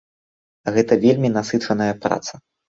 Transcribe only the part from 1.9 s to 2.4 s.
праца.